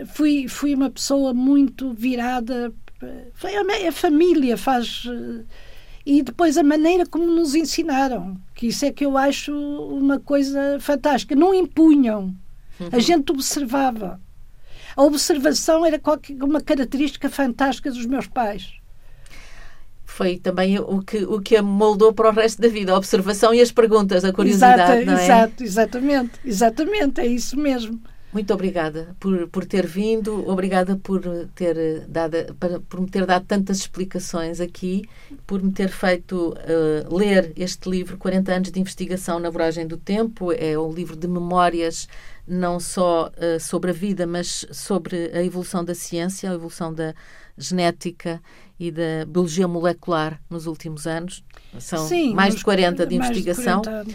[0.05, 2.73] fui, fui uma pessoa muito virada.
[3.33, 5.03] Foi a, a família faz.
[5.07, 5.43] Eh,
[6.05, 10.77] e depois a maneira como nos ensinaram, que isso é que eu acho uma coisa
[10.79, 11.35] fantástica.
[11.35, 12.35] Não impunham,
[12.79, 12.99] a uhum.
[12.99, 14.19] gente observava.
[14.95, 18.81] A observação era qualquer, uma característica fantástica dos meus pais
[20.11, 23.53] foi também o que, o que a moldou para o resto da vida, a observação
[23.53, 25.23] e as perguntas, a curiosidade, exato, não é?
[25.23, 27.99] Exato, exatamente, exatamente, é isso mesmo.
[28.33, 31.21] Muito obrigada por, por ter vindo, obrigada por,
[31.53, 32.55] ter dado,
[32.87, 35.03] por me ter dado tantas explicações aqui,
[35.45, 39.97] por me ter feito uh, ler este livro, 40 anos de investigação na voragem do
[39.97, 40.51] tempo.
[40.53, 42.07] É um livro de memórias
[42.47, 47.13] não só uh, sobre a vida, mas sobre a evolução da ciência, a evolução da
[47.57, 48.41] genética
[48.79, 51.43] e da biologia molecular nos últimos anos.
[51.79, 53.81] São Sim, mais de 40 de investigação.
[53.81, 54.11] De 40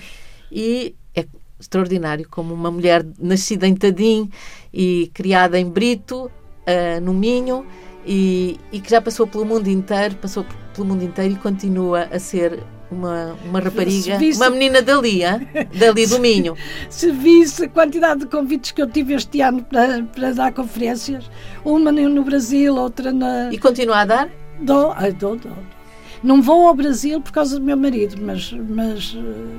[0.51, 1.27] e é
[1.59, 4.31] extraordinário, como uma mulher nascida em Tadim
[4.73, 7.67] e criada em Brito, uh, no Minho,
[8.07, 12.19] e, e, que já passou pelo mundo inteiro, passou pelo mundo inteiro e continua a
[12.21, 15.49] ser uma, uma rapariga, visse, uma menina dali, hein?
[15.77, 16.57] dali do Minho.
[16.89, 21.29] Se visse a quantidade de convites que eu tive este ano para, para dar conferências,
[21.65, 23.53] uma no Brasil, outra na.
[23.53, 24.31] E continua a dar?
[24.61, 25.76] Dou, dou, dou.
[26.23, 29.17] Não vou ao Brasil por causa do meu marido, mas, mas,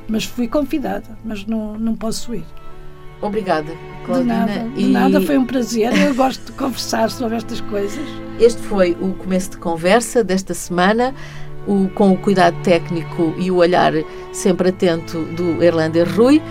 [0.08, 2.46] mas fui convidada, mas não, não posso ir.
[3.22, 3.74] Obrigada,
[4.06, 4.46] Claudina.
[4.46, 4.88] De nada, de e...
[4.88, 5.92] nada, foi um prazer.
[5.98, 8.06] Eu gosto de conversar sobre estas coisas.
[8.40, 11.16] Este foi o começo de conversa desta semana,
[11.68, 13.94] o, com o cuidado técnico e o olhar
[14.32, 16.42] sempre atento do Erlander Rui.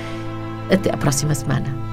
[0.70, 1.85] Até a próxima semana.